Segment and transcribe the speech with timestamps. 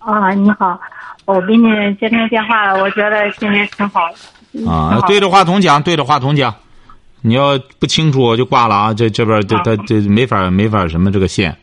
[0.00, 0.80] 啊，你好，
[1.24, 4.00] 我给你接通电话了，我觉得心里挺好。
[4.68, 6.52] 啊，对着话筒讲，对着话筒讲。
[7.22, 8.94] 你要不清楚我就挂了啊！
[8.94, 11.54] 这这边这这这没法没法什么这个线，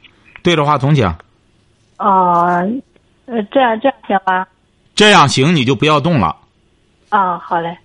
[0.43, 1.17] 对着话筒讲。
[1.97, 2.45] 哦，
[3.25, 4.45] 呃，这样这样行吗？
[4.93, 6.35] 这样行，你就不要动了。
[7.09, 7.75] 啊，好嘞。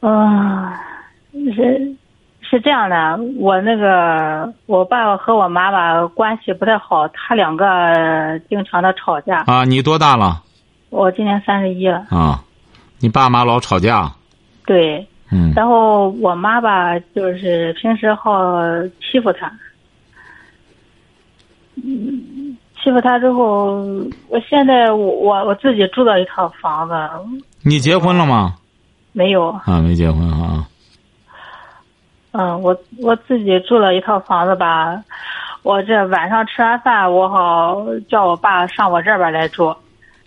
[0.00, 0.72] 嗯，
[1.54, 1.94] 是
[2.48, 9.44] 是这样的，我那个我爸爸和我妈妈关系不太好，他两个经常的吵架。
[9.46, 10.42] 啊，你多大了？
[10.88, 12.06] 我今年三十一了。
[12.10, 12.42] 啊，
[13.00, 14.10] 你爸妈老吵架。
[14.64, 15.06] 对。
[15.30, 15.52] 嗯。
[15.54, 18.40] 然后我妈吧，就是平时好
[18.98, 19.52] 欺负他。
[21.76, 23.76] 嗯，欺负他之后，
[24.28, 26.94] 我现在我我我自己住到一套房子。
[27.62, 28.54] 你结婚了吗？
[29.12, 29.48] 没有。
[29.66, 30.66] 啊，没结婚啊。
[32.38, 35.02] 嗯，我我自己住了一套房子吧，
[35.64, 39.74] 我这晚上吃完饭，我好叫我爸上我这边来住，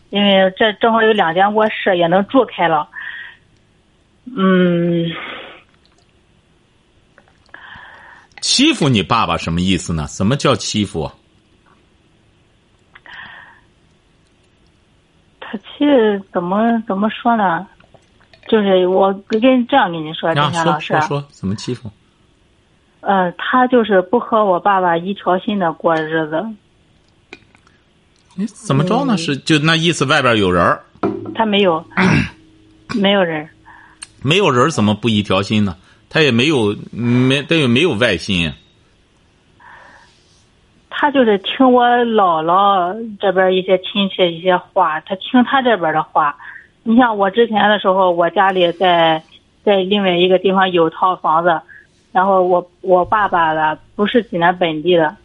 [0.10, 2.86] 因为这正好有两间卧室，也能住开了。
[4.36, 5.10] 嗯。
[8.42, 10.06] 欺负你爸爸什么意思呢？
[10.08, 11.10] 什么叫欺负？
[15.40, 17.66] 他其实怎么怎么说呢？
[18.50, 21.90] 就是我跟这样跟你说，金山老师，说说怎么欺负？
[23.02, 26.46] 呃，他就是不和我爸爸一条心的过日子。
[28.36, 29.18] 你怎么着呢？
[29.18, 30.06] 是就那意思？
[30.06, 30.82] 外边有人儿
[31.36, 31.84] 他没有，
[32.96, 33.48] 没有人。
[34.24, 35.76] 没有人怎么不一条心呢？
[36.10, 38.54] 他也没有没，他也没有外心。
[40.90, 46.38] 他就是听我姥姥这边一些亲戚一些话，他听他这边的话。
[46.84, 49.22] 你像我之前的时候，我家里在
[49.64, 51.60] 在另外一个地方有套房子，
[52.12, 55.16] 然后我我爸爸的不是济南本地的，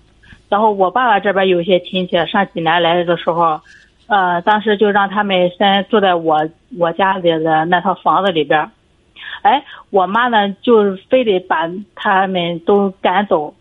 [0.48, 3.60] 然后我爸爸这边有些亲戚上济南来的时候，
[4.06, 6.48] 呃，当时就让他们先住在我
[6.78, 8.70] 我家里的那套房子里边，
[9.42, 13.52] 哎，我妈呢就非得把他们都赶走。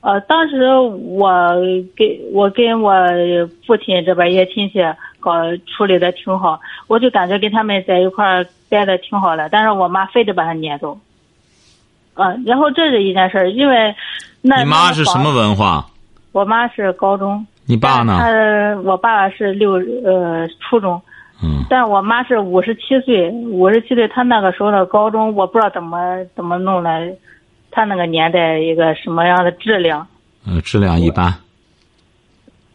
[0.00, 1.54] 呃，当时我
[1.96, 2.92] 给我跟我
[3.66, 4.78] 父亲这边一些亲戚
[5.18, 5.32] 搞
[5.66, 9.48] 处理的挺好，我就感觉跟他们在一块儿待的挺好的。
[9.48, 10.98] 但是我妈非得把他撵走。
[12.18, 13.94] 嗯，然后这是一件事，因为
[14.42, 15.86] 那你妈是什么文化？
[16.32, 17.46] 我妈是高中。
[17.64, 18.18] 你爸呢？
[18.18, 19.72] 他我爸爸是六
[20.04, 21.00] 呃初中。
[21.42, 21.64] 嗯。
[21.70, 26.90] 但我妈是五十七岁，五十七岁，她那个时候的高中我不知道怎么怎么弄的。
[27.70, 30.06] 她那个年代一个什么样的质量？
[30.46, 31.32] 呃，质量一般。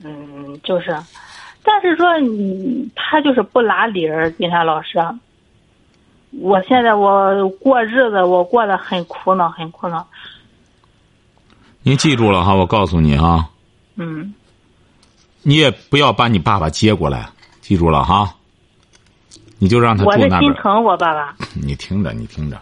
[0.06, 0.96] 嗯，就是，
[1.64, 5.00] 但是说你他就是不拉理儿，金山老师。
[6.40, 10.08] 我现在我过日子，我过得很苦恼，很苦恼。
[11.84, 13.50] 您记住了哈，我告诉你啊。
[13.96, 14.34] 嗯。
[15.42, 17.30] 你也不要把你爸爸接过来，
[17.62, 18.34] 记住了哈。
[19.60, 20.32] 你就让他住那边。
[20.32, 21.36] 我是心疼我爸爸。
[21.54, 22.60] 你听着，你听着。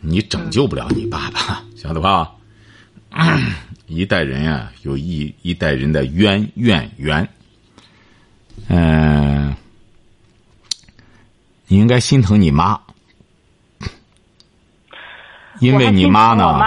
[0.00, 2.32] 你拯救不了你爸爸， 晓得吧？
[3.86, 7.28] 一代人啊，有一一代人的冤怨缘。
[8.68, 9.54] 嗯，
[11.70, 12.80] 你应该心疼你妈，
[15.60, 16.58] 因为你妈呢，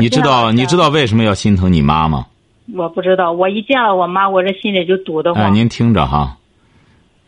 [0.00, 2.26] 你知道你知道为什么要心疼你妈吗？
[2.74, 5.44] 我不知道，我一见了我妈，我这心里就堵得慌。
[5.44, 6.36] 哎，您听着哈，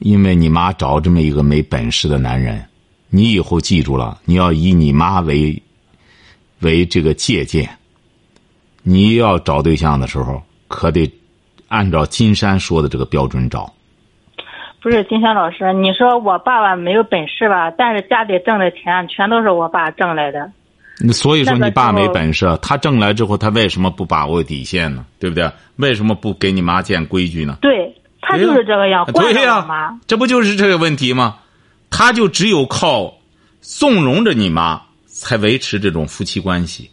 [0.00, 2.64] 因为你妈找这么一个没本事的男人。
[3.10, 5.62] 你以后记住了，你要以你妈为
[6.62, 7.78] 为这个借鉴。
[8.82, 11.08] 你要找对象的时候，可得
[11.68, 13.72] 按照金山说的这个标准找。
[14.84, 17.70] 不是金山老师，你说我爸爸没有本事吧？
[17.70, 20.52] 但是家里挣的钱全都是我爸挣来的。
[21.10, 25.06] 所以说你爸没本事，他挣来之后，他为什么不把握底线呢？
[25.18, 25.50] 对不对？
[25.76, 27.56] 为什么不给你妈建规矩呢？
[27.62, 29.98] 对他就是这个样，惯着我妈。
[30.06, 31.38] 这不就是这个问题吗？
[31.88, 33.14] 他就只有靠
[33.62, 36.90] 纵容着你妈，才维持这种夫妻关系，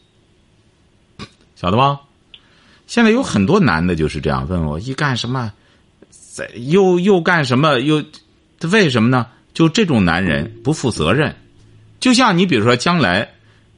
[1.56, 2.00] 晓得吧？
[2.88, 5.52] 现在有很多男的就是这样问我：一干什么，
[6.34, 7.80] 在又又干什么？
[7.80, 8.04] 又
[8.72, 9.28] 为什么呢？
[9.54, 11.36] 就这种男人不负责任。
[12.00, 13.30] 就像你比如说，将来，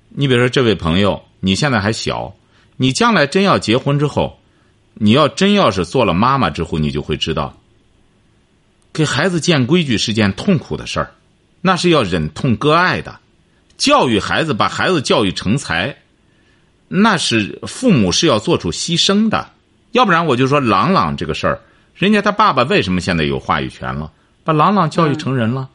[0.10, 2.36] 你比如说这位朋友，你现在还小，
[2.78, 4.40] 你将来真要结婚之后，
[4.94, 7.58] 你要真要是做了妈妈之后，你就会知道，
[8.94, 11.12] 给孩子建规矩是件痛苦的事儿，
[11.60, 13.20] 那是要忍痛割爱的。
[13.78, 15.98] 教育孩子，把孩子教育成才，
[16.88, 19.50] 那是父母是要做出牺牲的。
[19.92, 21.60] 要不然，我就说朗朗这个事儿，
[21.96, 24.12] 人家他爸爸为什么现在有话语权了？
[24.44, 25.70] 把朗朗教育成人了。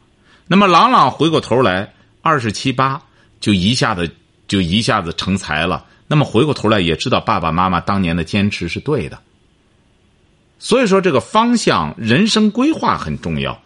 [0.47, 3.01] 那么朗朗回过头来，二十七八
[3.39, 4.11] 就一下子
[4.47, 5.85] 就一下子成才了。
[6.07, 9.19] 那么回过头来也知道爸爸妈妈当年的坚持是对的。
[10.57, 13.61] 所以说，这个方向、人生规划很重要。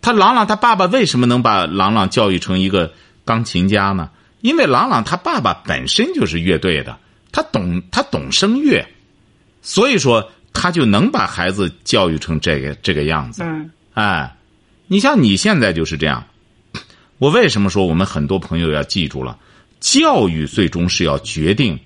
[0.00, 2.92] 他朗朗他爸爸为什么能把朗朗教育成一个
[3.24, 4.08] 钢琴家呢？
[4.40, 6.98] 因为朗朗他爸爸本身就是乐队的，
[7.32, 8.86] 他懂他懂声乐，
[9.62, 13.42] 所以说他就能把孩子教育成这个这个样子。
[13.42, 14.34] 嗯，哎，
[14.86, 16.24] 你像你现在就是这样。
[17.18, 19.38] 我为什么说我们很多朋友要记住了？
[19.80, 21.78] 教育最终是要决定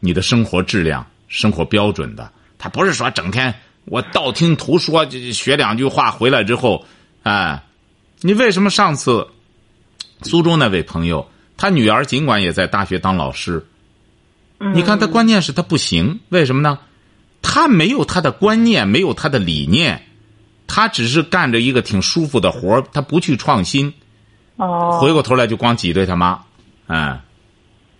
[0.00, 2.32] 你的生活质量、生活标准的。
[2.56, 3.54] 他不是说整天
[3.84, 6.86] 我道听途说，就学两句话回来之后，
[7.24, 7.62] 哎，
[8.22, 9.26] 你为什么上次
[10.22, 13.66] 苏州那位朋友，他女儿尽管也在大学当老师，
[14.74, 16.78] 你看他关键是他不行，为什么呢？
[17.48, 20.04] 他没有他的观念，没有他的理念，
[20.66, 23.94] 他只是干着一个挺舒服的活儿，他不去创新。
[24.56, 26.40] 哦，回过头来就光挤兑他妈，
[26.88, 27.20] 哎，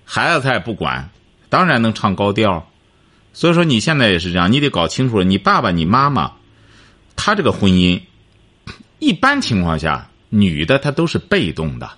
[0.04, 1.08] 孩子他也不管，
[1.48, 2.66] 当然能唱高调。
[3.32, 6.32] 所以说你现在也是这样，你得搞清楚了，你爸爸、你妈妈，
[7.14, 8.02] 他这个婚姻，
[8.98, 11.88] 一般情况下，女的她都是被动的，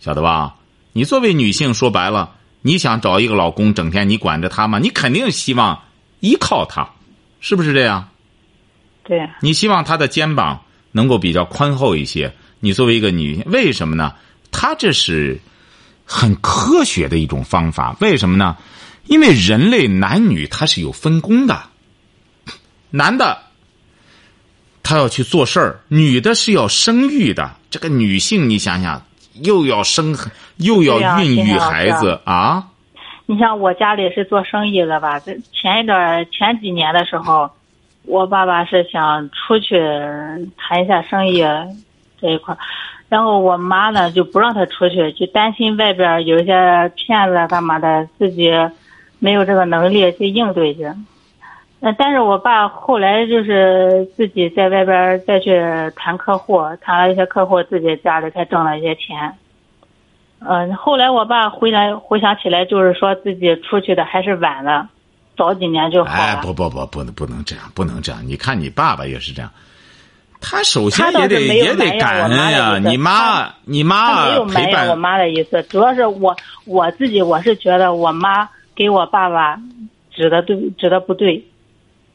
[0.00, 0.56] 晓得吧？
[0.92, 2.32] 你作为女性，说白了，
[2.62, 4.80] 你想找一个老公，整天你管着他吗？
[4.80, 5.82] 你肯定希望
[6.20, 6.88] 依靠他，
[7.46, 8.08] 是不是这样？
[9.04, 12.34] 对，你希望他的肩膀能够比较宽厚一些。
[12.58, 14.14] 你作为一个女性，为什么呢？
[14.50, 15.38] 他这是
[16.04, 17.96] 很科学的一种方法。
[18.00, 18.56] 为什么呢？
[19.04, 21.62] 因为人类男女他是有分工的，
[22.90, 23.42] 男的
[24.82, 27.54] 他要去做事儿，女的是要生育的。
[27.70, 30.18] 这个女性，你想想，又要生，
[30.56, 32.70] 又要孕育孩师子啊。
[33.28, 35.18] 你像我家里是做生意的吧？
[35.18, 37.50] 这前一段前几年的时候，
[38.04, 39.76] 我爸爸是想出去
[40.56, 41.44] 谈一下生意
[42.20, 42.56] 这一块，
[43.08, 48.52] 然后我妈呢就不让他出去，就担心外边有一些骗子干嘛的，自己
[49.18, 50.84] 没有这个能力去应对去。
[51.80, 55.60] 呃，但是我爸后来就是自己在外边再去
[55.96, 59.34] 谈客户，谈了一些客户，自己家里才挣了一些钱。
[60.48, 64.88] 嗯，后来我爸回来回想起来，就是说自己出去的还是晚了，
[65.36, 66.16] 早几年就好了。
[66.16, 68.20] 哎，不不不，不能不能这样，不能这样。
[68.26, 69.50] 你看你爸爸也是这样，
[70.40, 72.78] 他首先也得也得感恩呀。
[72.78, 79.60] 你妈你他妈没有埋怨我，妈的意思，主要是我我自己我是觉得我妈给我爸爸
[80.14, 81.44] 指的对指的不对。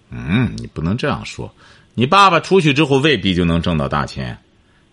[0.10, 1.52] 嗯，你不能这样说。
[1.94, 4.38] 你爸爸出去之后未必就能挣到大钱。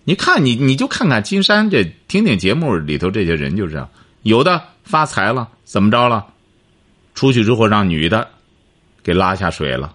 [0.08, 3.90] 你看你你就看看金山这听听节目里头这些人就是这样，
[4.22, 6.25] 有的发财了，怎么着了？
[7.14, 8.26] 出去之后让女的
[9.02, 9.94] 给拉下水了。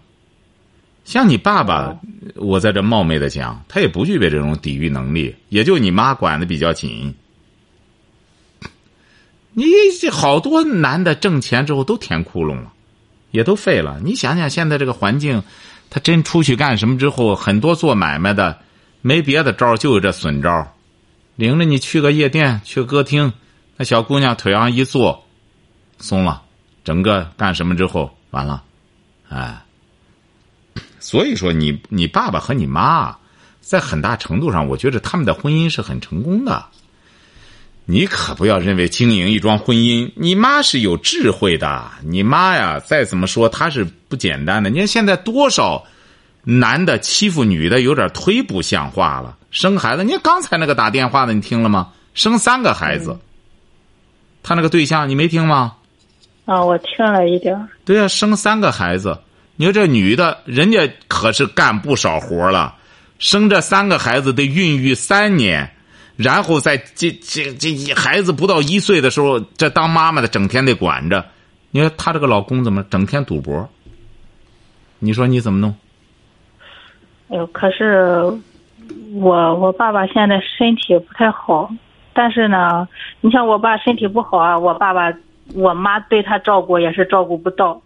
[1.04, 2.00] 像你爸爸，
[2.36, 7.16] 我在这冒昧的讲，他也不具备这种抵御能力，也就你妈管的比较紧。
[9.54, 9.66] 你
[10.00, 12.72] 这好多男的挣钱之后都填窟窿了，
[13.32, 14.00] 也都废了。
[14.06, 15.42] 你想想现在这个环境，
[15.90, 18.60] 他真出去干什么之后，很多做买卖的
[19.04, 20.76] 没别的招就有这损招
[21.36, 23.34] 领着你去个夜店，去歌厅，
[23.78, 25.26] 那小姑娘腿上一坐，
[26.00, 26.42] 松了，
[26.84, 28.64] 整个干什么之后完了，
[29.30, 29.62] 哎。
[31.00, 33.14] 所以说你，你爸爸和你妈，
[33.60, 36.66] 在很大程度上，我觉得他们的婚姻是很成功的。
[37.86, 41.92] 你可不要认为经营一桩婚姻，你妈是有智慧的。
[42.04, 44.70] 你妈呀，再怎么说，她是不简单的。
[44.70, 45.84] 你看现在多少
[46.44, 49.38] 男的欺负女的，有点忒不像话了。
[49.50, 51.92] 生孩子，你刚才那个打电话的，你听了吗？
[52.14, 53.18] 生三个孩子，
[54.42, 55.76] 他那个对象你没听吗？
[56.46, 57.70] 啊，我听了一点。
[57.86, 59.18] 对呀、生三个孩子，
[59.56, 62.76] 你说这女的，人家可是干不少活了，
[63.20, 65.72] 生这三个孩子得孕育三年，
[66.18, 71.26] 然后在这这这一孩子不到一岁的时候，这当妈妈的整天得管着。
[71.72, 73.70] 你说她这个老公怎么整天赌博？
[75.00, 75.74] 你说你怎么弄？
[77.34, 78.32] 哎呦，可是
[79.16, 81.68] 我我爸爸现在身体不太好，
[82.14, 82.88] 但是呢，
[83.22, 85.12] 你像我爸身体不好啊，我爸爸
[85.56, 87.82] 我妈对他照顾也是照顾不到。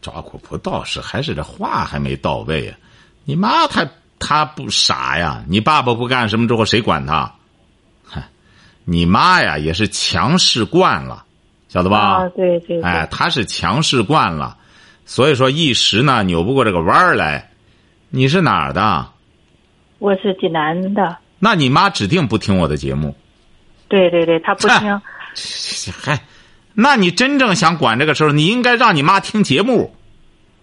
[0.00, 2.78] 照顾不到是还是这话还没到位啊？
[3.26, 3.86] 你妈她
[4.18, 7.30] 她不傻呀，你爸爸不干什么之后谁管他？
[8.02, 8.22] 嗨，
[8.86, 11.22] 你妈呀也是强势惯了，
[11.68, 11.98] 晓得吧？
[11.98, 14.56] 啊，对对对，哎，她是强势惯了，
[15.04, 17.50] 所以说一时呢扭不过这个弯儿来。
[18.16, 19.10] 你是哪儿的？
[19.98, 21.18] 我是济南的。
[21.38, 23.14] 那你妈指定不听我的节目。
[23.88, 25.02] 对对对，她不听。
[26.02, 26.22] 嗨，
[26.72, 29.94] 那你真正想管这个时候，你应该让你妈听节目。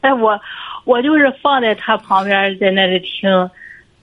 [0.01, 0.41] 哎，我
[0.83, 3.29] 我就是放在她旁边在那里听，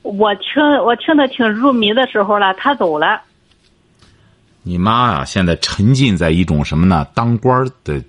[0.02, 3.20] 我听我听得挺入迷的时候了，她走了。
[4.62, 7.04] 你妈啊，现在沉浸在一种什么呢？
[7.16, 8.00] 当官的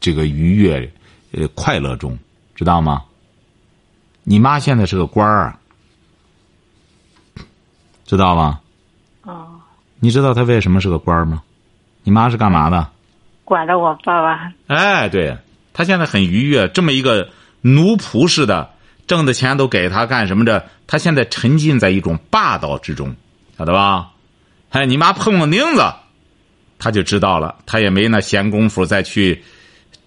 [0.00, 0.90] 这个愉悦、
[1.32, 2.18] 呃快乐中，
[2.54, 3.02] 知道吗？
[4.30, 5.56] 你妈现在是个官儿，
[8.06, 8.60] 知道吗？
[9.22, 9.60] 哦。
[9.98, 11.42] 你知道她为什么是个官儿吗？
[12.04, 12.88] 你妈是干嘛的？
[13.44, 14.52] 管着我爸爸。
[14.68, 15.36] 哎，对，
[15.72, 17.28] 她现在很愉悦，这么一个
[17.62, 18.70] 奴仆似的，
[19.08, 20.64] 挣的钱都给她干什么着？
[20.86, 23.16] 她现在沉浸在一种霸道之中，
[23.58, 24.12] 晓得吧？
[24.68, 25.92] 哎，你妈碰碰钉子，
[26.78, 29.42] 她就知道了，她也没那闲工夫再去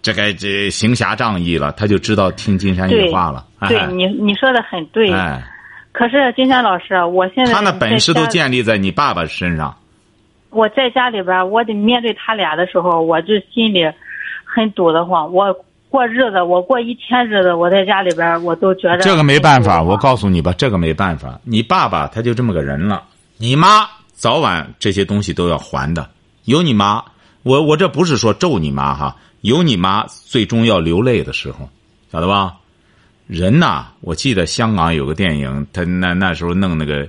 [0.03, 3.43] 这个这行侠仗义了，他就知道听金山夜话了。
[3.67, 5.11] 对你你说的很对。
[5.11, 5.41] 哎，
[5.91, 9.75] 可是金山老师，我现在他那本事都建立在你爸爸身上。
[10.51, 13.81] 我在家里边，我得面对他俩的时候，我就心里
[14.43, 15.33] 很堵得慌。
[15.33, 15.51] 我
[15.89, 19.81] 过日子，我过一天日子，我在家里边，我都觉得这个没办法。
[19.81, 21.39] 我告诉你吧，这个没办法。
[21.43, 23.03] 你爸爸他就这么个人了，
[23.37, 23.87] 你妈。
[24.15, 26.07] 早晚这些东西都要还的。
[26.45, 27.03] 有你妈，
[27.41, 31.69] 我我这不是说咒你妈哈，有你妈最终要流泪的时候，
[32.09, 32.55] 晓得吧？
[33.27, 37.07] 人呐，我记得香港有个电影，他那那时候弄那个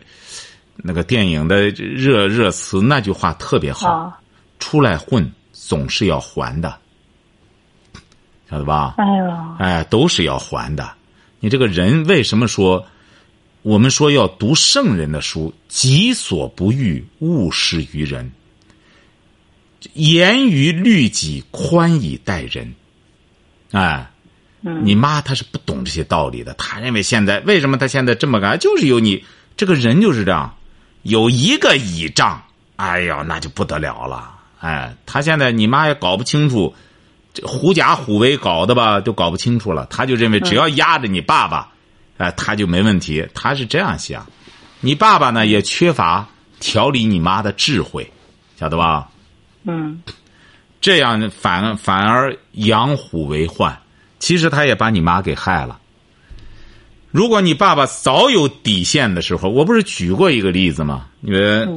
[0.77, 4.13] 那个电影的热热词，那句话特别好：
[4.59, 6.77] 出来混总是要还的，
[8.51, 8.97] 晓得吧？
[8.99, 10.93] 哎呦，哎，都是要还的。
[11.39, 12.85] 你这个人为什么说？
[13.63, 18.31] 我们说要读圣人的书，己所不欲，勿施于人。
[19.93, 22.75] 严于律己，宽以待人。
[23.73, 24.11] 哎，
[24.83, 26.55] 你妈她是不懂这些道理的。
[26.55, 29.25] 她认为现在为什么她现在这么干，就是有你
[29.57, 30.57] 这个人就是这样，
[31.03, 32.43] 有一个倚仗，
[32.77, 34.33] 哎呦，那就不得了了。
[34.61, 36.75] 哎，他现在你妈也搞不清楚，
[37.35, 39.87] 这狐假虎威搞的吧，都搞不清楚了。
[39.91, 41.71] 他就认为只要压着你爸爸。
[42.17, 43.27] 哎，他就没问题。
[43.35, 44.25] 他是这样想，
[44.81, 46.27] 你爸爸呢也缺乏
[46.61, 48.11] 调理你妈的智慧，
[48.59, 49.11] 晓得吧？
[49.65, 50.03] 嗯，
[50.81, 53.77] 这样反反而养虎为患。
[54.19, 55.79] 其实他也把你妈给害了。
[57.11, 61.07] 如果你爸爸早有底线的时候，我不是举过一个例子吗？
[61.21, 61.69] 因为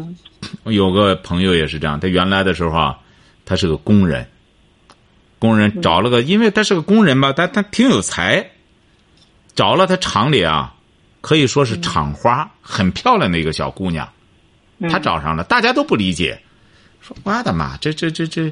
[0.63, 2.97] 有个朋友也是这样，他原来的时候啊，
[3.45, 4.27] 他是个工人，
[5.39, 8.51] 工人找了个，因为他是个工人吧，他他挺有才。
[9.55, 10.73] 找了他厂里啊，
[11.19, 14.07] 可以说是厂花，很漂亮的一个小姑娘，
[14.89, 16.39] 他找上了，大家都不理解，
[17.07, 18.51] 说我的妈，这这这这，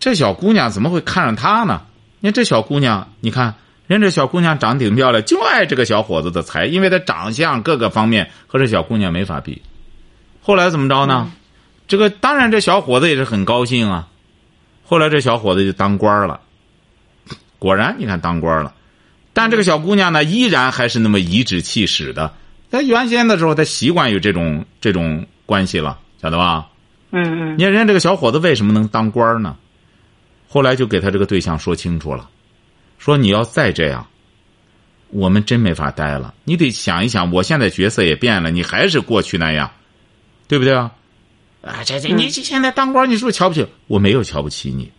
[0.00, 1.82] 这小姑娘怎么会看上他呢？
[2.18, 3.54] 你看这小姑娘，你看
[3.86, 9.62] 人这小姑娘长得挺漂亮，就爱这个小伙子的才，因为他长相各个方面和这小姑娘没法比。
[10.42, 11.30] 后来怎么着呢？
[11.86, 14.08] 这个当然这小伙子也是很高兴啊。
[14.84, 16.40] 后来这小伙子就当官了，
[17.58, 18.74] 果然你看当官了。
[19.32, 22.34] 但这个小姑娘呢，依然还是那么颐指气使的。
[22.70, 26.66] 她原先的时候，她习惯于这种这种关系了，晓得吧？
[27.14, 27.54] 嗯嗯。
[27.56, 29.56] 你看人家这个小伙子为什么能当官呢？
[30.48, 32.28] 后来就给他这个对象说清楚了，
[32.98, 34.06] 说你要再这样，
[35.08, 36.34] 我们真没法待了。
[36.44, 39.70] 你得想一想，我现在角色也变了，你还是过去那样，
[40.46, 40.92] 对不对啊？
[41.62, 43.66] 啊，这这，你现在当官，你是不是瞧不起？
[43.86, 44.90] 我没有瞧不起你，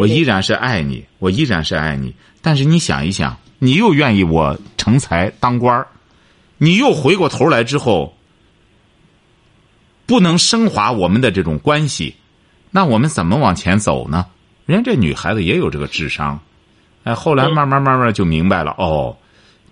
[0.00, 2.14] 我依然是爱你，我依然是爱你。
[2.40, 3.36] 但是你想一想。
[3.62, 5.86] 你又愿意我成才当官
[6.56, 8.16] 你又回过头来之后，
[10.10, 12.16] 不能升华我们的这种关系，
[12.72, 14.26] 那我们怎么往前走呢？
[14.66, 16.40] 人家这女孩子也有这个智商，
[17.04, 18.74] 哎，后来慢慢慢慢就明白了。
[18.76, 19.16] 哦，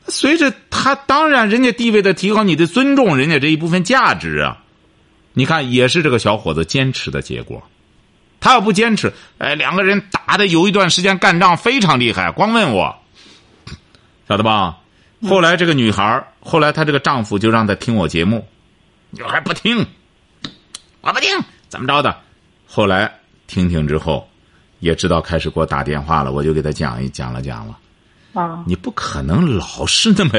[0.07, 4.59] 随着她当然人家地位的提高，你得尊重人家这一部分价值啊，
[5.33, 7.61] 你看也是这个小伙子坚持的结果。
[8.39, 12.97] 他要不坚持，哎，两个人打的有一段时间干仗非常厉害，光问我。
[14.29, 14.79] 晓得吧？
[15.29, 18.47] 后来这个女孩后来她这个丈夫就让她听我节目，
[19.11, 19.85] 女孩不听，
[21.01, 21.29] 我不听，
[21.69, 22.17] 怎么着的？
[22.67, 23.13] 后来
[23.47, 24.29] 听听之后，
[24.81, 27.79] 也知道开始给我打电话了，我就给他讲一讲了讲了。
[28.35, 30.33] 啊，你不可能老是那么，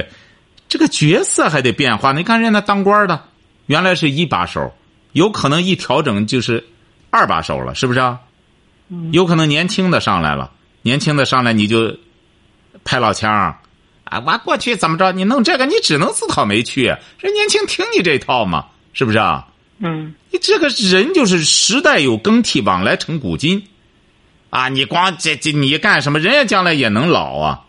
[0.68, 2.12] 这个角色还得变化。
[2.12, 3.24] 你看人家当官的，
[3.66, 4.72] 原来是一把手，
[5.13, 6.63] 有可能一调整就是
[7.10, 8.20] 二把手了，是不是啊？
[9.12, 10.51] 有可能年轻的上来了，
[10.84, 11.98] 年轻的上来你就
[12.84, 13.32] 拍老腔。
[13.32, 15.12] 啊，我过去怎么着？
[15.12, 16.86] 你弄这个，你只能自讨没趣。
[17.20, 19.48] 人年轻听你这套嘛，是不是啊？
[19.79, 20.13] 嗯。
[20.31, 23.63] 你这个人就是时代有更替，往来成古今。
[24.50, 26.19] 啊，你光这这你干什么？
[26.19, 27.62] 人家将来也能老啊。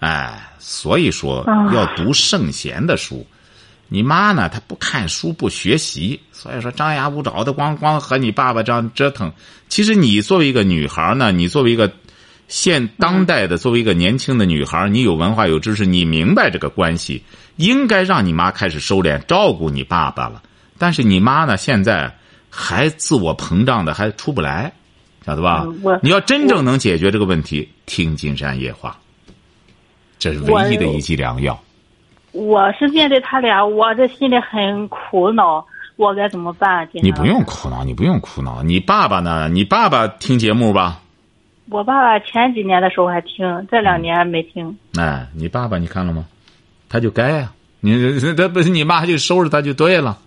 [0.00, 3.26] 哎，所以说啊要读圣贤的书。
[3.88, 4.48] 你妈呢？
[4.48, 9.30] 她不看书，不学习，所以说张牙舞爪的，光光和你爸爸这样折腾。
[9.68, 11.92] 其实你作为一个女孩呢，你作为一个
[12.48, 17.22] 现当代的，作为一个年轻的女孩，你有文化有知识，你明白这个关系，
[17.56, 20.42] 应该让你妈开始收敛，照顾你爸爸了。
[20.78, 22.12] 但是你妈呢，现在
[22.50, 24.72] 还自我膨胀的，还出不来，
[25.24, 26.00] 晓得吧嗯？
[26.02, 28.96] 你要真正能解决这个问题，听金山夜话，
[30.18, 31.58] 这是唯一的一剂良药。
[32.32, 35.64] 我是面对他俩，我这心里很苦恼，
[35.96, 36.88] 我该怎么办？
[36.92, 38.62] 你不用苦恼，你不用苦恼。
[38.62, 39.48] 你爸爸呢？
[39.48, 41.00] 你爸爸听节目吧？
[41.70, 44.76] 我爸爸前几年的时候还听，这两年没听。
[44.96, 46.26] 哎，你爸爸你看了吗？
[46.88, 47.96] 他就该呀、你
[48.36, 50.18] 他不是你妈就收拾他就对了。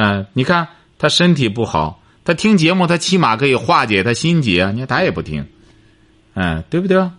[0.00, 5.44] 嗯，你看他身体不好，他听节目他起码可以化解他心结，你看他也不听，
[6.34, 7.10] 嗯，对不对？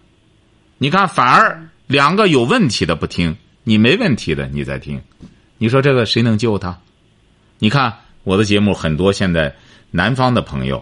[0.78, 5.02] 你看反而两个有问题的不听，你没问题的你在听，
[5.58, 6.80] 你说这个谁能救他？
[7.58, 7.94] 你看
[8.24, 9.54] 我的节目很多现在
[9.92, 10.82] 南方的朋友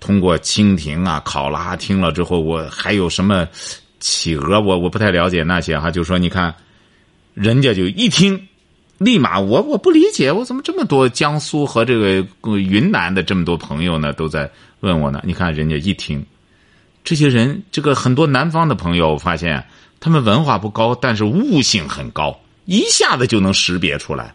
[0.00, 3.48] 通过蜻蜓啊、考拉听了之后，我还有什么
[4.00, 6.54] 企鹅，我我不太了解那些哈，就说你看，
[7.32, 8.38] 人家就一听，
[8.98, 14.50] 立马我我不理解，我怎么这么多江苏和这个呃云南的这么多朋友呢都在
[14.80, 15.22] 问我呢？
[15.24, 16.24] 你看人家一听，
[17.04, 19.64] 这些人这个很多南方的朋友，我发现
[20.00, 24.34] 他们文化不高，但是悟性很高，一下子就能识别出来。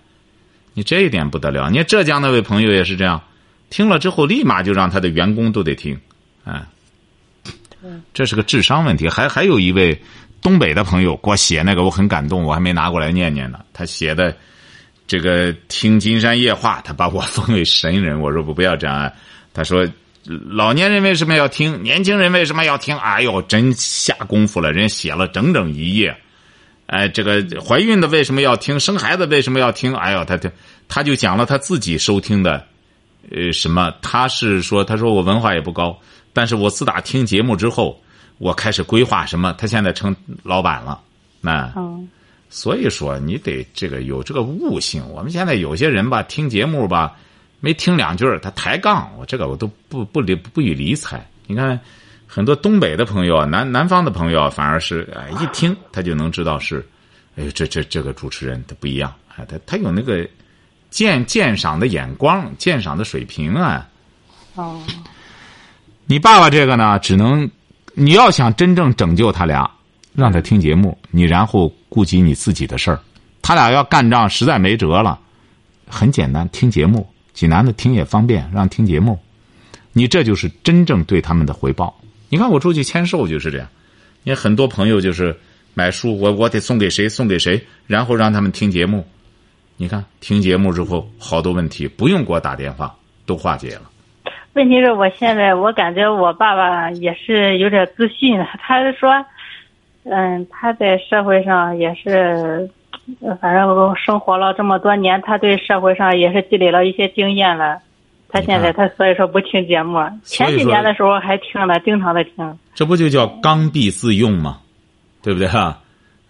[0.73, 3.21] 你这一点不得了，你看浙江那位朋友也是这样，
[3.69, 5.99] 听了之后立马就让他的员工都得听，
[6.45, 6.65] 哎，
[8.13, 9.09] 这是个智商问题。
[9.09, 10.01] 还还有一位
[10.41, 13.59] 东北的朋友给我写那个，我很感动，我还没拿过来念念呢。
[13.71, 14.35] 他写的
[15.05, 18.19] 这个听金山夜话，他把我封为神人。
[18.19, 19.11] 我说不不要这样啊，
[19.53, 19.87] 他说
[20.49, 22.97] 老年人为什么要听，年轻人为什么要听？
[22.97, 26.15] 哎呦，真下功夫了，人家写了整整一页。
[26.85, 28.79] 哎，这个怀孕的为什么要听？
[28.79, 29.93] 生孩子为什么要听？
[29.95, 30.51] 哎呦，他他
[30.87, 32.65] 他就讲了他自己收听的，
[33.31, 33.93] 呃，什么？
[34.01, 35.99] 他是说，他说我文化也不高，
[36.31, 38.01] 但是我自打听节目之后，
[38.37, 39.53] 我开始规划什么。
[39.57, 41.01] 他现在成老板了，
[41.41, 41.73] 那、
[42.53, 45.03] 所以说你得这个有这个悟性。
[45.09, 47.15] 我们现在有些人吧，听节目吧，
[47.59, 51.25] 没听两句儿他抬杠，我这个我都不不理不予理睬。
[51.47, 51.79] 你看。
[52.25, 56.83] 很多东北的朋友啊，南南方的朋友啊，反而是哎一听他就能知道是，
[57.35, 60.27] 哎这这这个主持人他不一样，啊他他有那个
[60.89, 63.87] 鉴鉴赏的眼光，鉴赏的水平啊。
[64.55, 64.81] 哦，
[66.07, 67.47] 你爸爸这个呢，只能
[67.93, 69.69] 你要想真正拯救他俩，
[70.15, 72.99] 让他听节目，你然后顾及你自己的事儿。
[73.41, 75.19] 他俩要干仗，实在没辙了，
[75.87, 79.19] 很简单，听节目，济南的听也方便，让听节目，
[79.91, 81.93] 你这就是真正对他们的回报。
[82.29, 83.67] 你看我出去签售就是这样，
[84.23, 85.37] 你看很多朋友就是
[85.73, 89.05] 买书，我我得送给谁送给谁，然后让他们听节目。
[89.75, 92.95] 你看听节目之后，好多问题不用给我打电话
[93.25, 93.89] 都化解了。
[94.53, 99.09] 问题是我现在我感觉我爸爸也是有点自信了，他是说，
[100.05, 102.69] 嗯，他在社会上也是，
[103.21, 107.79] 呃反正生活了这么多年，他对社会上也是积累了一些经验了。
[108.29, 112.59] 他现在他所以说不听节目，前几年的时候还听呢，经常的听。
[112.73, 114.57] 这不就叫刚愎自用吗？
[115.21, 115.79] 对不对啊？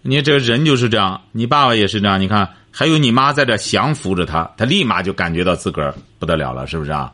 [0.02, 2.20] 你这个人就是这样，你爸爸也是这样。
[2.20, 7.10] 你看，还有你妈在这降服着他，他立马就感觉到自个儿不得了了，是不是啊？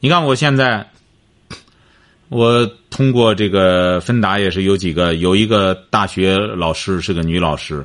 [0.00, 0.84] 你看我现在，
[2.28, 7.84] 我通过这个芬达也是有几个，有一个大学老师是个女老师，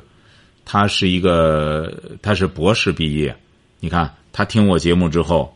[0.64, 3.36] 她是一个，她是博士毕业。
[3.78, 5.54] 你看，她听我节目之后，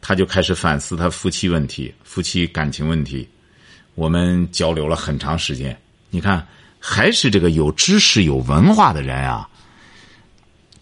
[0.00, 3.26] 她就开始反思她夫妻问题、夫妻感情问题。
[3.94, 5.76] 我们交流了很长时间，
[6.10, 6.46] 你看，
[6.78, 9.48] 还是这个有知识、有文化的人啊，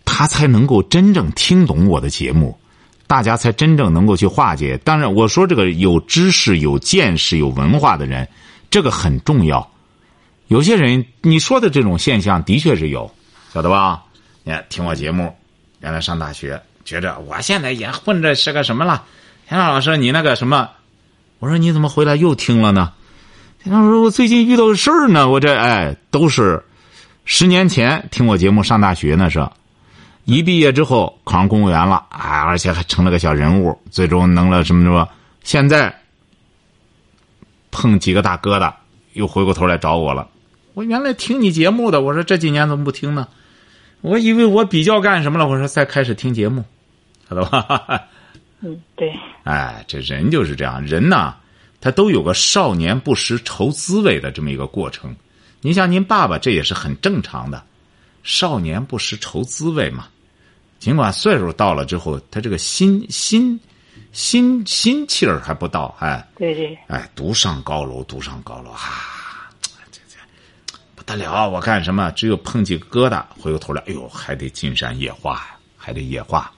[0.04, 2.58] 他才能够真正听懂我的节目，
[3.06, 4.78] 大家才真正能够去化解。
[4.78, 8.28] 当然，我说这个有知识、有见识、有文化的人，
[8.70, 9.70] 这个很重要。
[10.48, 13.10] 有些人你说的这种现象的确是有，
[13.52, 14.02] 晓得吧？
[14.42, 15.34] 你看听我节目，
[15.80, 19.04] 原来上大学，觉着我现在也混着是个什么了？
[19.48, 20.68] 田老师，你那个什么？
[21.38, 22.92] 我说你怎么回来又听了呢？
[23.62, 26.62] 田老师，我最近遇到事儿呢，我这哎都是
[27.24, 29.46] 十年前听我节目上大学那是，
[30.24, 35.08] 一毕业之后考上公务员了，啊，而且还成了个小人物，最终弄了什么什么，
[35.42, 35.94] 现在
[37.70, 38.72] 碰几个大疙瘩，
[39.12, 40.28] 又回过头来找我了。
[40.72, 43.28] 我原来听你节目的，我说这几年怎么不听呢？
[44.00, 45.46] 我以为我比较干什么了？
[45.46, 46.64] 我说再开始听节目，
[47.28, 48.02] 晓得吧？
[48.60, 49.12] 嗯，对。
[49.44, 51.34] 哎，这人就是这样，人呐，
[51.80, 55.14] 他都有个少年不识愁滋味的这么一个过程。
[55.60, 57.62] 您像您爸爸，这也是很正常的。
[58.22, 60.06] 少年不识愁滋味嘛，
[60.84, 63.58] 尽管岁数到了之后，他这个心心
[64.12, 69.48] 心心气儿还不到，哎，对对，哎，独上高楼，独上高楼，啊，
[69.90, 70.18] 这这
[70.94, 71.48] 不得了！
[71.48, 72.10] 我干什么？
[72.10, 76.52] 只有碰几个疙瘩，回过头来，哎呦，还得金山夜话呀，还得夜话，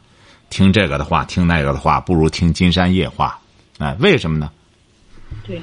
[0.51, 3.39] 听这个的话，听那个的话，不如听金山夜话。
[3.79, 4.51] 哎，为什么呢？
[5.47, 5.63] 对，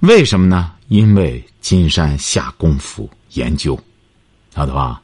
[0.00, 0.72] 为什么呢？
[0.88, 3.78] 因为金山下功夫研究，
[4.54, 5.02] 晓得吧？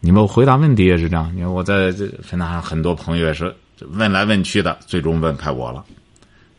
[0.00, 1.30] 你们回答问题也是这样。
[1.34, 3.54] 你看我在这分堂上，很多朋友也是
[3.90, 5.84] 问来问去的，最终问开我了。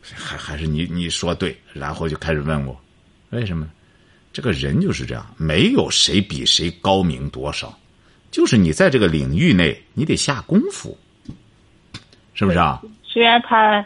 [0.00, 2.80] 还还是你你说对，然后就开始问我，
[3.30, 3.68] 为什么？
[4.32, 7.76] 这个人就是这样，没有谁比谁高明多少，
[8.30, 10.96] 就是你在这个领域内，你得下功夫，
[12.32, 12.80] 是不是啊？
[13.04, 13.84] 虽然他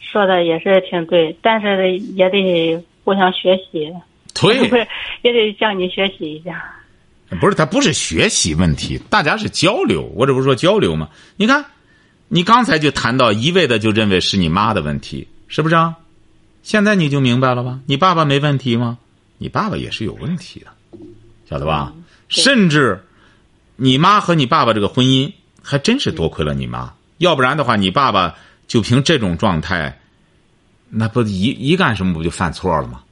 [0.00, 3.88] 说的也是挺对，但是也得互相学习，
[4.34, 4.86] 对，不是
[5.22, 6.74] 也得向你学习一下。
[7.40, 10.02] 不是，他不是学习问题，大家是交流。
[10.14, 11.08] 我这不是说交流吗？
[11.36, 11.64] 你看，
[12.28, 15.96] 你刚才就谈到一味的就认为是你妈的问题，是不是啊？
[16.62, 17.80] 现在你就明白了吧？
[17.86, 18.98] 你爸爸没问题吗？
[19.38, 20.98] 你爸爸也是有问题的，
[21.48, 21.92] 晓得吧？
[22.28, 23.04] 甚至，
[23.76, 28.34] 你妈和你爸爸这个婚姻还真是多亏了你妈，要不然的话，你爸爸
[28.66, 30.00] 就凭这种状态，
[30.88, 33.02] 那不一一干什么不就犯错了吗？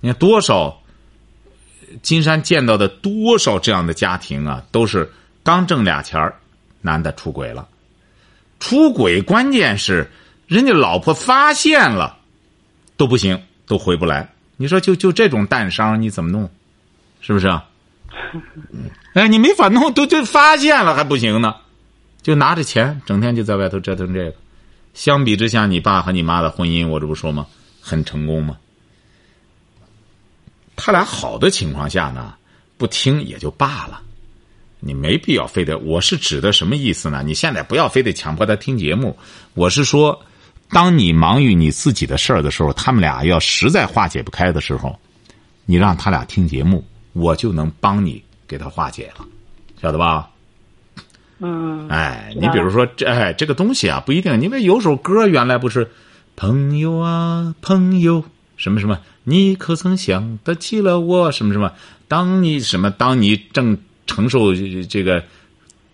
[0.00, 0.79] 你看多少。
[2.02, 5.10] 金山见到的多少这样的家庭啊，都是
[5.42, 6.34] 刚挣俩钱儿，
[6.80, 7.66] 男的出轨了。
[8.58, 10.10] 出轨关键是
[10.46, 12.18] 人家老婆发现了，
[12.96, 14.28] 都不行，都回不来。
[14.56, 16.50] 你说就就这种蛋伤，你怎么弄？
[17.20, 17.48] 是不是？
[17.48, 17.64] 啊
[19.14, 21.54] 哎，你没法弄，都就发现了还不行呢，
[22.22, 24.34] 就拿着钱，整天就在外头折腾这个。
[24.92, 27.46] 相比之下，你爸和你妈的婚姻，我这不说吗？
[27.80, 28.56] 很成功吗？
[30.82, 32.32] 他俩好的情况下呢，
[32.78, 34.00] 不听也就罢了，
[34.80, 35.76] 你没必要非得。
[35.78, 37.22] 我是指的什么意思呢？
[37.22, 39.14] 你现在不要非得强迫他听节目。
[39.52, 40.18] 我是说，
[40.70, 44.98] 当你忙于你自己的事儿的时候，他们俩要实在化解不开的时候，
[45.66, 49.26] 你让他俩听节目，我就能帮你给他化解了，
[49.82, 50.30] 晓得吧？
[51.40, 51.86] 嗯。
[51.88, 54.40] 哎，你比如说这哎这个东西啊，不一定。
[54.40, 55.90] 因为有首歌原来不是
[56.36, 58.24] 朋友啊朋友
[58.60, 59.00] 什么什么。
[59.24, 61.32] 你可曾想得起了我？
[61.32, 61.72] 什么什么？
[62.08, 62.90] 当你什么？
[62.90, 64.54] 当你正承受
[64.88, 65.24] 这个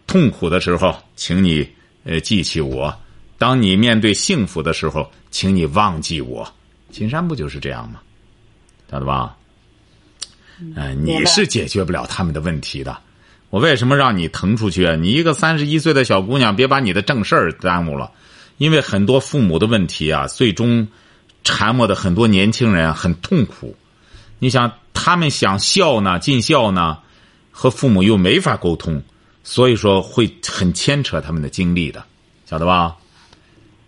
[0.05, 1.69] 痛苦的时候，请你
[2.03, 2.91] 呃记起我；
[3.39, 6.53] 当你面对幸福的时候，请你忘记我。
[6.91, 8.01] 金山不就是这样吗？
[8.91, 9.37] 晓得吧？
[10.75, 12.99] 哎，你是解决不了他们的问题的。
[13.51, 14.97] 我为什么让你腾出去？
[14.97, 18.11] 你一个三十一岁的小姑娘，别把你的正事儿耽误了。
[18.59, 20.89] 因为很多父母的问题啊，最终。
[21.47, 23.77] 缠磨的很多年轻人很痛苦，
[24.41, 26.99] 你想他们想孝呢，尽孝呢，
[27.53, 29.01] 和父母又没法沟通，
[29.45, 32.05] 所以说会很牵扯他们的精力的，
[32.47, 32.97] 晓得吧？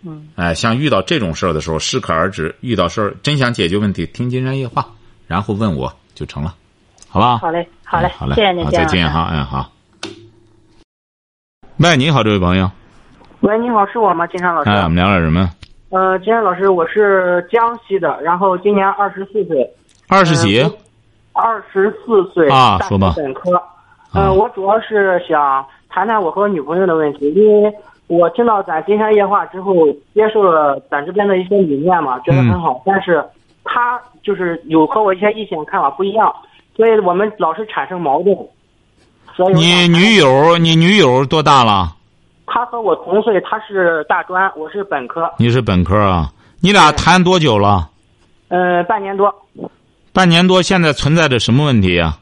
[0.03, 0.29] 嗯。
[0.35, 2.55] 哎，像遇到这种事儿的时候，适可而止。
[2.61, 4.87] 遇到事儿真想解决问题，听金山夜话，
[5.27, 6.55] 然后问我就成了，
[7.09, 7.39] 好吧？
[7.39, 9.69] 好嘞，好嘞，好嘞，谢谢您，再见哈，哎好。
[11.75, 12.71] 喂，你好，这位朋友。
[13.41, 14.25] 喂，你好，是我吗？
[14.27, 14.69] 金山老师。
[14.69, 15.51] 哎，我们聊点什么？
[15.91, 19.67] 呃，金山老师，我是江西的，然后今年二十四岁。
[20.07, 20.61] 二十几？
[21.33, 22.47] 二十四岁。
[22.49, 23.13] 啊，说吧。
[23.17, 23.59] 本科。
[24.13, 27.73] 嗯，我主要是想谈谈我和女朋友的问题，因为
[28.05, 29.73] 我听到咱金山夜话之后，
[30.13, 32.83] 接受了咱这边的一些理念嘛，觉得很好。
[32.85, 33.25] 但是，
[33.63, 36.31] 他就是有和我一些意见看法不一样，
[36.75, 38.37] 所以我们老是产生矛盾。
[39.35, 39.55] 所以。
[39.55, 41.95] 你女友，你女友多大了？
[42.49, 45.31] 他和我同岁，他是大专，我是本科。
[45.37, 46.29] 你是本科啊？
[46.61, 47.87] 你俩谈多久了？
[48.49, 49.33] 呃，半年多。
[50.11, 52.17] 半年多，现在存在着什么问题啊？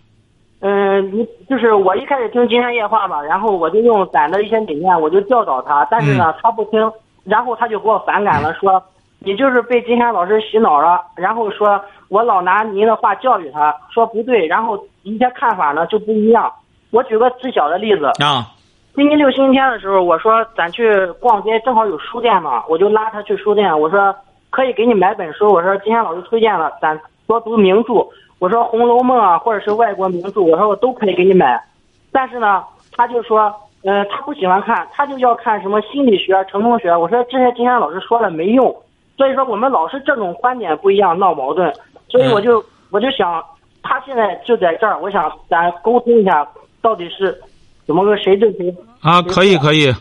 [0.60, 6.92] 嗯，你就是我一开始听金山夜话吧，然后我就用咱的一些理念，我就教导他，但是呢，他不听，
[7.24, 8.84] 然后他就给我反感了，说
[9.20, 16.52] 你就是被金山老师洗脑了，然后说我老拿您的话教育他，说不对，然后一些看法呢就不一样。
[16.92, 18.54] 我举个最小的例子啊。
[18.98, 23.80] 星期六、星期天的时候，我说咱去逛街，正好有书店嘛，我就拉他去书店。
[23.80, 24.16] 我说
[24.50, 25.54] 可以给你买本书。
[25.54, 27.94] 我说今天老师推荐了，咱多读名著。
[28.40, 31.64] 我说《红楼梦》啊，或者是外国名著，我说我都可以给你买。
[32.12, 36.98] 但是呢，他就说，嗯，他不喜欢看，他就要看什么心理学、成功学。
[36.98, 38.76] 我说这些今天老师说了没用。
[39.16, 41.72] 所以说我们老是这种观点不一样，闹矛盾。
[42.10, 43.46] 所以我就我就想，
[43.84, 46.48] 他现在就在这儿，我想咱沟通一下，
[46.82, 47.40] 到底是。
[47.88, 49.22] 怎么个谁对谁啊？
[49.24, 49.92] 可以可以，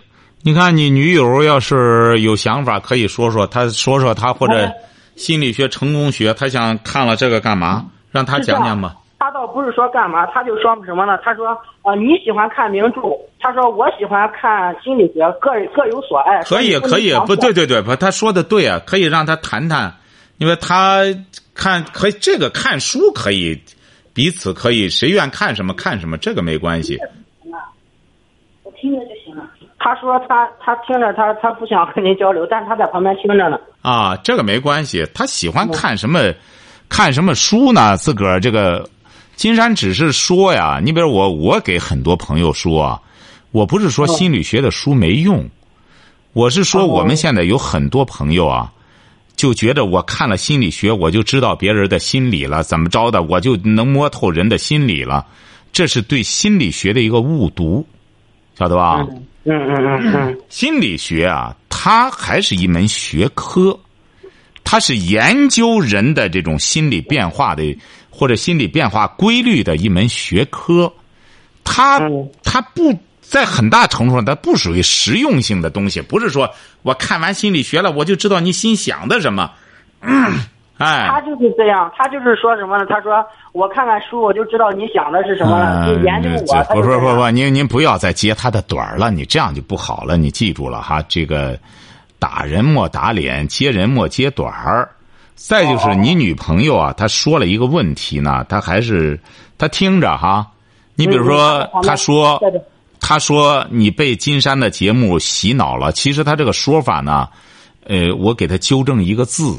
[0.42, 4.70] 你看你女友要是有想法，可以说说，她说说她或者
[5.14, 7.86] 心理学、成功学，她想看了这个干嘛？
[8.10, 8.96] 让她讲讲吧。
[9.18, 11.16] 她倒不是说干嘛，她就说什么呢？
[11.24, 13.00] 她说啊、呃你喜欢看名著，
[13.40, 16.42] 她说我喜欢看心理学，各各有所爱。
[16.42, 19.94] 可以可以，不对对对，不，他说的对啊，可以让她谈谈，
[20.38, 21.02] 因为她
[21.54, 23.58] 看可以这个看书可以
[24.12, 26.98] 彼此可以谁愿看什么看什么，这个没关系。
[28.86, 29.44] 听着就行了。
[29.78, 33.58] 他说他他听着他他不想和您交流，但是他在旁边听着呢。
[33.82, 35.04] 啊，这个没关系。
[35.12, 36.20] 他喜欢看什么，
[36.88, 37.96] 看什么书呢？
[37.96, 38.88] 自个儿这个，
[39.34, 43.00] 金山只是说呀，你比如我，我给很多朋友说啊，
[43.50, 45.44] 我不是说心理学的书没用，
[46.32, 48.72] 我是说我们现在有很多朋友啊，
[49.34, 55.26] 就觉得我看了心理学，我就知道别人的心理了，怎么着的，我就能摸透人的心理了，
[55.72, 57.86] 这是对心理学的一个误读，
[58.58, 59.06] 晓得吧？
[59.44, 63.78] 嗯嗯嗯嗯心理学啊，它还是一门学科，
[64.64, 67.76] 它是研究人的这种心理变化的
[68.10, 70.92] 或者心理变化规律的一门学科。
[71.62, 76.50] 它嗯它不在很大程度上，它不属于实用性的东西，不是说
[76.82, 79.50] 我看完心理学了，我就知道你心想的什么。
[80.78, 82.84] 哎，他就是这样，他就是说什么呢？
[82.86, 86.62] 他说我看看书，我就知道你想的是什么了，就研究我。
[86.64, 90.18] 他不就这样不不不，您您不要再揭他的短儿了，你这样就不好了。
[90.18, 91.58] 你记住了哈，这个
[92.18, 94.86] 打人莫打脸，揭人莫揭短儿。
[95.34, 99.18] 再就是你女朋友啊，她说了一个问题呢，她还是
[99.56, 100.46] 她听着哈。
[100.94, 102.38] 你比如说嗯，她说
[103.00, 107.28] 她说你被金山的节目洗脑了，其实她这个说法呢，
[107.86, 109.58] 呃，我给她纠正一个字。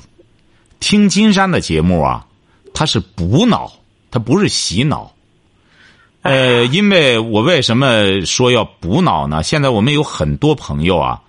[0.80, 2.26] 听金山的节目啊，
[2.74, 3.72] 它是补脑，
[4.12, 5.12] 它不是洗脑。
[6.24, 9.42] 呃，因为我为什么说要补脑呢？
[9.44, 11.22] 现在我们有很多朋友啊，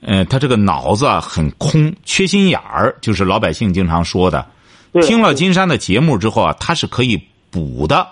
[0.00, 4.44] 呃，他这个脑子啊很空，缺心眼儿，就是老百姓经常说的。
[5.02, 7.20] 听了金山的节目之后啊，他是可以
[7.50, 8.06] 补的，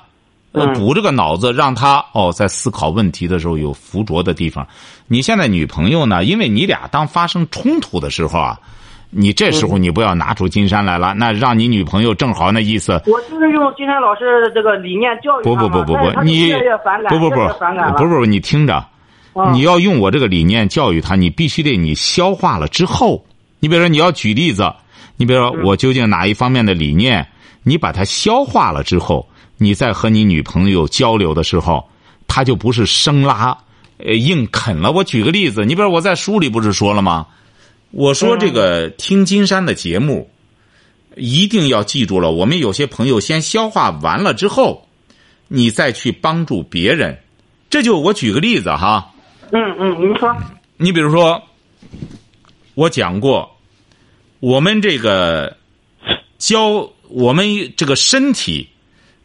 [0.53, 4.67] 呃，嗯补这个脑子，让他哦在思考问题的时候有附着的地方。
[5.09, 6.25] 你现在女朋友呢？
[6.25, 8.61] 因为你俩当发生冲突的时候啊，
[9.15, 12.93] 你这时候你不要拿出金山来了，那让你女朋友正好那意思。
[13.07, 16.51] 我就是用金山老师的这个理念教育不不不不你
[17.11, 18.83] 不不不不不不，你听着，
[19.35, 23.23] 嗯你要用我这个理念教育他，你必须得你消化了之后，
[23.61, 24.73] 你比如说你要举例子，
[25.19, 27.27] 你比如说嗯我究竟哪一方面的理念，
[27.63, 31.87] 你把它消化了之后，你再和你女朋友交流的时候，
[32.27, 33.55] 他就不是生拉，
[33.99, 34.91] 呃硬啃了。
[34.91, 37.27] 我举个例子，你比如我在书里不是说了吗？
[37.93, 40.31] 我说这个听金山的节目，
[41.15, 42.31] 一定要记住了。
[42.31, 44.89] 我们有些朋友先消化完了之后，
[45.49, 47.19] 你再去帮助别人。
[47.69, 49.13] 这就我举个例子哈，
[49.51, 50.35] 嗯嗯，您说，
[50.79, 51.43] 你比如说，
[52.75, 53.59] 我讲过，
[54.41, 55.55] 我们这个
[56.39, 58.69] 教我们这个身体，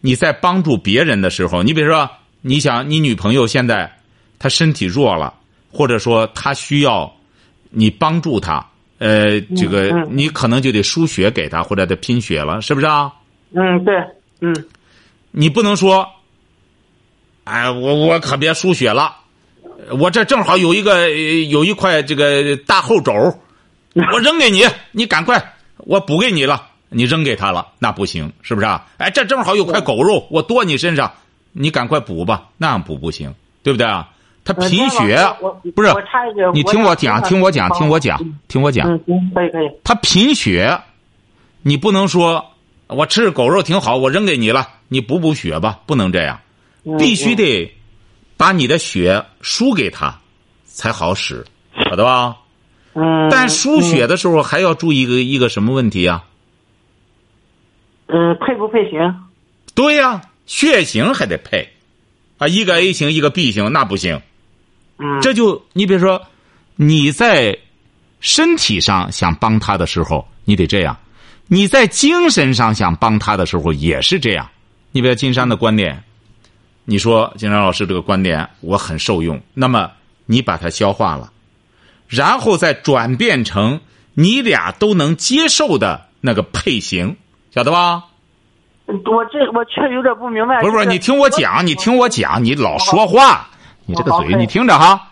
[0.02, 2.10] 你在帮助别人的时候，你比如说，
[2.42, 3.98] 你想你女朋友现在
[4.40, 5.34] 她身体弱了，
[5.72, 7.17] 或者说她需要
[7.70, 8.66] 你帮助他，
[9.00, 13.12] 呃，这个嗯你可能就得输血给他，或者得拼血了，是不是啊？
[13.54, 13.96] 嗯对，
[14.42, 14.54] 嗯
[15.32, 16.08] 你不能说，
[17.44, 19.16] 哎，我我可别输血了，
[20.00, 21.10] 我这正好有一个呃
[21.50, 23.14] 有一块这个大后肘，
[24.14, 28.88] 我扔给你，你赶快，我补给你了，你扔给他了，那不行，是不是啊？
[28.98, 31.12] 哎，这正好有块狗肉，我剁你身上，
[31.54, 34.10] 你赶快补吧，那样补不行，对不对啊？
[34.48, 35.20] 他呃贫血
[35.76, 35.94] 不是
[36.54, 40.80] 你听我讲，听我讲，听我讲嗯，听我讲，嗯行，可以可以，他贫血，
[41.64, 42.46] 你不能说
[42.88, 46.40] 我吃狗肉挺好，我扔给你了，你补补血吧，不能这样，
[46.86, 47.70] 嗯必须得
[48.38, 50.18] 把你的血输给他，
[50.66, 51.46] 才好使，
[51.84, 52.38] 晓得吧？
[52.94, 56.24] 嗯，但输血的时候还要注意一个一个什么问题啊？
[58.08, 59.00] 嗯配不配型？
[59.76, 61.68] 对呀、血型还得配，
[62.38, 64.22] 啊，一个 A 型一个 B 型那不行，
[65.00, 66.22] 嗯这就你比如说
[66.76, 67.58] 你在
[68.20, 70.96] 身体上想帮他的时候，你得这样；
[71.48, 74.50] 你在精神上想帮他的时候也是这样。
[74.92, 76.04] 你比如金山的观点，
[76.86, 79.92] 你说金山老师这个观点我很受用，那么
[80.26, 81.32] 你把它消化了，
[82.08, 83.80] 然后再转变成
[84.14, 87.16] 你俩都能接受的那个配型，
[87.54, 88.04] 晓得吧？
[88.88, 90.62] 我这我确实有点不明白。
[90.62, 93.50] 不是不是你听我讲，你听我讲，你老说话，
[93.88, 95.10] 你这个嘴，你听着哈。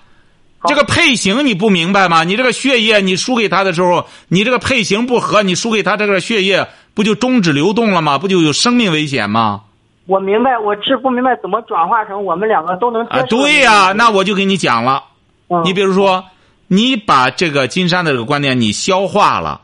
[0.68, 2.24] 这个配型你不明白吗？
[2.24, 8.18] 你这个血液你输给他的时候，你这个配型不合，你输给他这个血液不就终止流动了吗？
[8.18, 9.62] 不就有生命危险吗？
[10.08, 13.06] 我明白，我是不明白怎么转化成我们两个都能。
[13.28, 15.04] 对呀、那我就给你讲了。
[15.50, 16.26] 嗯你比如说，
[16.68, 19.62] 你把这个金山的这个观念你消化了，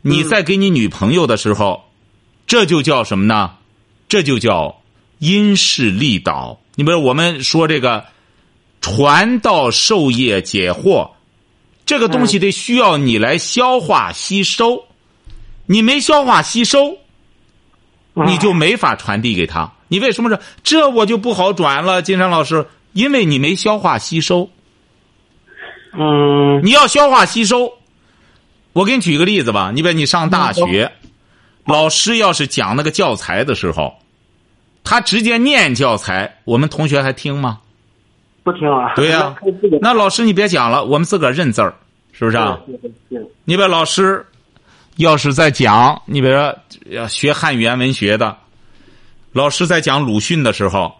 [0.00, 1.84] 你在给你女朋友的时候，
[2.46, 3.50] 这就叫什么呢？
[4.08, 4.76] 这就叫
[5.18, 6.58] 因势利导。
[6.74, 8.04] 你比如我们说这个
[8.88, 11.10] 传道授业解惑，
[11.84, 14.84] 这个东西得需要你来消化吸收，
[15.66, 16.96] 你没消化吸收，
[18.14, 19.72] 你就没法传递给他。
[19.88, 22.02] 你为什么说这我就不好转了？
[22.02, 24.50] 金山老师，因为你没消化吸收。
[25.92, 27.74] 嗯你要消化吸收。
[28.72, 30.92] 我给你举个例子吧，你比如你上大学，
[31.64, 33.94] 老师要是讲那个教材的时候，
[34.82, 37.60] 他直接念教材，我们同学还听吗？
[38.50, 38.94] 不听啊。
[38.96, 39.34] 对呀、
[39.80, 41.74] 那老师你别讲了，我们自个儿认字儿，
[42.12, 42.38] 是不是
[43.44, 44.24] 你把老师
[44.96, 46.56] 要是在讲，你比如说
[46.86, 48.36] 要学汉语言文学的，
[49.32, 50.94] 老师在讲鲁迅的时候，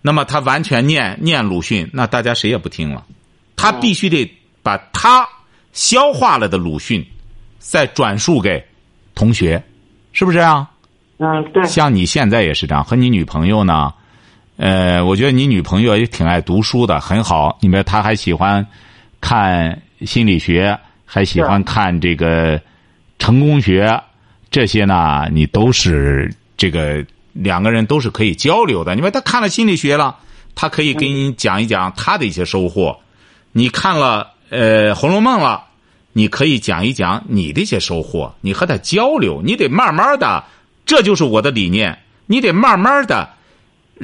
[0.00, 3.04] 那么他完全念念鲁迅，那大家谁也不听了，
[3.54, 4.28] 他必须得
[4.62, 5.28] 把他
[5.72, 7.04] 消化了的鲁迅
[7.58, 8.64] 再转述给
[9.14, 9.62] 同学，
[10.12, 10.66] 是不是这样？
[11.18, 13.92] 嗯，对，像你现在也是这样，和你女朋友呢，
[14.62, 17.58] 呃，我觉得你女朋友也挺爱读书的，很好。
[17.60, 18.64] 你们她还喜欢
[19.20, 22.60] 看心理学，还喜欢看这个
[23.18, 24.00] 成功学，
[24.52, 28.94] 这些呢，你都是这个两个人都是可以交流的。
[28.94, 30.16] 你说她看了心理学了，
[30.54, 32.96] 她可以给你讲一讲她的一些收获；
[33.50, 35.64] 你看了呃《红楼梦》了，
[36.12, 38.32] 你可以讲一讲你的一些收获。
[38.40, 40.44] 你和她交流，你得慢慢的。
[40.86, 43.28] 这就是我的理念，你得慢慢的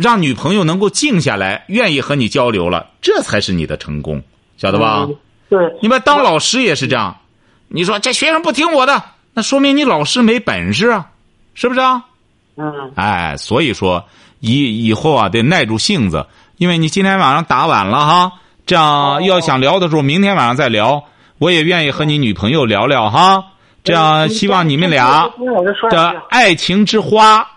[0.00, 4.22] 让女朋友能够静下来，愿意和你交流了，这才是你的成功，
[4.56, 5.06] 晓得吧？
[5.08, 5.16] 嗯
[5.50, 7.16] 对，你们当老师也是这样，
[7.68, 9.02] 你说这学生不听我的，
[9.34, 11.08] 那说明你老师没本事啊，
[11.54, 12.04] 是不是啊？
[12.56, 14.04] 嗯哎，所以说
[14.40, 16.26] 以以后啊得耐住性子，
[16.58, 18.32] 因为你今天晚上打晚了哈，
[18.66, 21.02] 这样要想聊的时候，明天晚上再聊，
[21.38, 23.42] 我也愿意和你女朋友聊聊哈，
[23.82, 25.28] 这样希望你们俩。
[25.37, 25.98] 听老师说这。
[26.28, 27.48] 爱情之花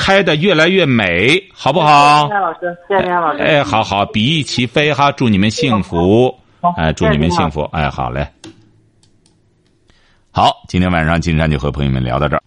[0.00, 2.40] 开的越来越美，好不好谢谢？
[2.40, 3.42] 老师，谢谢老师。
[3.42, 6.34] 哎，好好，比翼齐飞哈，祝你们幸福，
[6.78, 8.26] 哎，祝你们幸福，哎，好嘞。
[10.30, 12.42] 好，今天晚上金山就和朋友们聊到这儿。